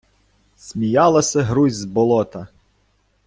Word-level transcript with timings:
сміяласи 0.57 1.41
грузь 1.41 1.75
з 1.75 1.85
болота 1.85 2.47